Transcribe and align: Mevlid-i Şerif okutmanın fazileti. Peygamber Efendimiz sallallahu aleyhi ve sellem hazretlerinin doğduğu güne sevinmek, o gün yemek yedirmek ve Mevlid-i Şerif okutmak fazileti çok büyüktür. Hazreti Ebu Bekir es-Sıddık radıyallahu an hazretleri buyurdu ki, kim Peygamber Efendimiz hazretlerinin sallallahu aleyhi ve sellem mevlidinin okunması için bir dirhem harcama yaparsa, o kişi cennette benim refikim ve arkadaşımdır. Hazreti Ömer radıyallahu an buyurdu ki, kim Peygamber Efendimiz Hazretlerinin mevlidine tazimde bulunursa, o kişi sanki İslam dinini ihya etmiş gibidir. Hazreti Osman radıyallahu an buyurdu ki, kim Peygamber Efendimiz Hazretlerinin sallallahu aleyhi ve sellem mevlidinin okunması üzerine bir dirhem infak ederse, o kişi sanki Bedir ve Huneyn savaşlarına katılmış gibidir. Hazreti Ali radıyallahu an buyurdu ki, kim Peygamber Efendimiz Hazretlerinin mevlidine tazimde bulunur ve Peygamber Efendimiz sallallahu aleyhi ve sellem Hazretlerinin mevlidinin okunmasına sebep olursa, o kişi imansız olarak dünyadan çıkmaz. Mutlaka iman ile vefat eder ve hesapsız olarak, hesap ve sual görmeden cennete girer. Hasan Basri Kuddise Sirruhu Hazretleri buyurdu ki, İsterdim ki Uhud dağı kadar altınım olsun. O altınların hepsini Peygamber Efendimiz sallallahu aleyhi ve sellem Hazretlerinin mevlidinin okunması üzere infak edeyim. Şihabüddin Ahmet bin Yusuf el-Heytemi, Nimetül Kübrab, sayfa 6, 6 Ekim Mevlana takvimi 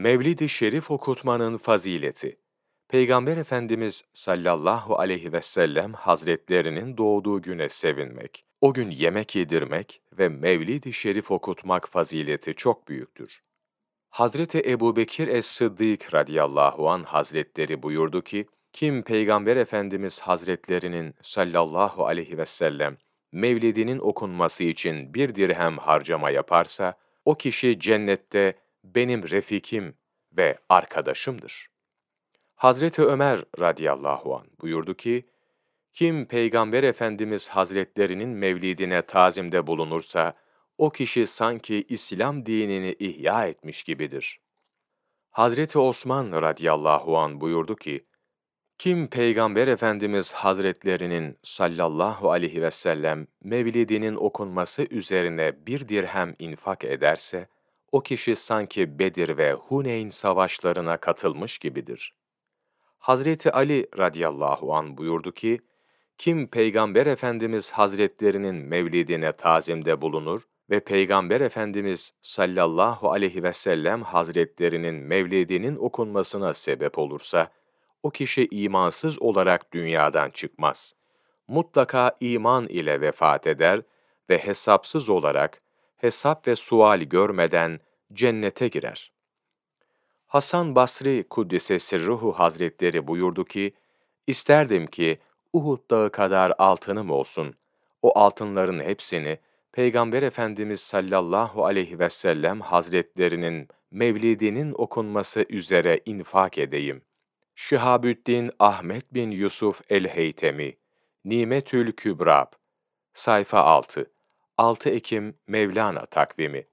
Mevlid-i 0.00 0.48
Şerif 0.48 0.90
okutmanın 0.90 1.56
fazileti. 1.56 2.38
Peygamber 2.88 3.36
Efendimiz 3.36 4.04
sallallahu 4.14 4.98
aleyhi 4.98 5.32
ve 5.32 5.42
sellem 5.42 5.92
hazretlerinin 5.92 6.96
doğduğu 6.96 7.42
güne 7.42 7.68
sevinmek, 7.68 8.44
o 8.60 8.74
gün 8.74 8.90
yemek 8.90 9.36
yedirmek 9.36 10.02
ve 10.18 10.28
Mevlid-i 10.28 10.92
Şerif 10.92 11.30
okutmak 11.30 11.88
fazileti 11.88 12.54
çok 12.54 12.88
büyüktür. 12.88 13.42
Hazreti 14.10 14.62
Ebu 14.70 14.96
Bekir 14.96 15.28
es-Sıddık 15.28 16.14
radıyallahu 16.14 16.90
an 16.90 17.02
hazretleri 17.02 17.82
buyurdu 17.82 18.22
ki, 18.22 18.46
kim 18.72 19.02
Peygamber 19.02 19.56
Efendimiz 19.56 20.20
hazretlerinin 20.20 21.14
sallallahu 21.22 22.06
aleyhi 22.06 22.38
ve 22.38 22.46
sellem 22.46 22.96
mevlidinin 23.32 23.98
okunması 23.98 24.64
için 24.64 25.14
bir 25.14 25.34
dirhem 25.34 25.78
harcama 25.78 26.30
yaparsa, 26.30 26.94
o 27.24 27.34
kişi 27.34 27.80
cennette 27.80 28.54
benim 28.84 29.30
refikim 29.30 29.94
ve 30.32 30.58
arkadaşımdır. 30.68 31.70
Hazreti 32.54 33.02
Ömer 33.02 33.44
radıyallahu 33.60 34.36
an 34.36 34.46
buyurdu 34.60 34.94
ki, 34.94 35.26
kim 35.92 36.26
Peygamber 36.26 36.82
Efendimiz 36.82 37.48
Hazretlerinin 37.48 38.28
mevlidine 38.28 39.02
tazimde 39.02 39.66
bulunursa, 39.66 40.34
o 40.78 40.90
kişi 40.90 41.26
sanki 41.26 41.84
İslam 41.88 42.46
dinini 42.46 42.96
ihya 42.98 43.46
etmiş 43.46 43.82
gibidir. 43.82 44.40
Hazreti 45.30 45.78
Osman 45.78 46.32
radıyallahu 46.42 47.18
an 47.18 47.40
buyurdu 47.40 47.76
ki, 47.76 48.06
kim 48.78 49.08
Peygamber 49.08 49.68
Efendimiz 49.68 50.32
Hazretlerinin 50.32 51.38
sallallahu 51.42 52.30
aleyhi 52.30 52.62
ve 52.62 52.70
sellem 52.70 53.26
mevlidinin 53.44 54.14
okunması 54.16 54.86
üzerine 54.90 55.66
bir 55.66 55.88
dirhem 55.88 56.34
infak 56.38 56.84
ederse, 56.84 57.48
o 57.92 58.00
kişi 58.00 58.36
sanki 58.36 58.98
Bedir 58.98 59.38
ve 59.38 59.52
Huneyn 59.52 60.10
savaşlarına 60.10 60.96
katılmış 60.96 61.58
gibidir. 61.58 62.14
Hazreti 62.98 63.52
Ali 63.52 63.86
radıyallahu 63.98 64.74
an 64.74 64.96
buyurdu 64.96 65.32
ki, 65.32 65.60
kim 66.18 66.46
Peygamber 66.46 67.06
Efendimiz 67.06 67.70
Hazretlerinin 67.70 68.54
mevlidine 68.54 69.32
tazimde 69.32 70.00
bulunur 70.00 70.42
ve 70.70 70.80
Peygamber 70.80 71.40
Efendimiz 71.40 72.12
sallallahu 72.22 73.10
aleyhi 73.10 73.42
ve 73.42 73.52
sellem 73.52 74.02
Hazretlerinin 74.02 74.94
mevlidinin 74.94 75.76
okunmasına 75.76 76.54
sebep 76.54 76.98
olursa, 76.98 77.50
o 78.02 78.10
kişi 78.10 78.48
imansız 78.50 79.22
olarak 79.22 79.72
dünyadan 79.72 80.30
çıkmaz. 80.30 80.94
Mutlaka 81.48 82.16
iman 82.20 82.66
ile 82.66 83.00
vefat 83.00 83.46
eder 83.46 83.80
ve 84.30 84.38
hesapsız 84.38 85.08
olarak, 85.08 85.62
hesap 86.00 86.48
ve 86.48 86.56
sual 86.56 87.00
görmeden 87.00 87.80
cennete 88.12 88.68
girer. 88.68 89.12
Hasan 90.26 90.74
Basri 90.74 91.24
Kuddise 91.30 91.78
Sirruhu 91.78 92.32
Hazretleri 92.32 93.06
buyurdu 93.06 93.44
ki, 93.44 93.74
İsterdim 94.26 94.86
ki 94.86 95.18
Uhud 95.52 95.90
dağı 95.90 96.12
kadar 96.12 96.52
altınım 96.58 97.10
olsun. 97.10 97.54
O 98.02 98.18
altınların 98.18 98.80
hepsini 98.80 99.38
Peygamber 99.72 100.22
Efendimiz 100.22 100.80
sallallahu 100.80 101.64
aleyhi 101.64 101.98
ve 101.98 102.10
sellem 102.10 102.60
Hazretlerinin 102.60 103.68
mevlidinin 103.90 104.74
okunması 104.78 105.46
üzere 105.48 106.00
infak 106.06 106.58
edeyim. 106.58 107.02
Şihabüddin 107.54 108.50
Ahmet 108.58 109.14
bin 109.14 109.30
Yusuf 109.30 109.80
el-Heytemi, 109.88 110.76
Nimetül 111.24 111.92
Kübrab, 111.92 112.46
sayfa 113.14 113.60
6, 113.60 114.10
6 114.60 114.86
Ekim 114.86 115.34
Mevlana 115.48 116.06
takvimi 116.06 116.64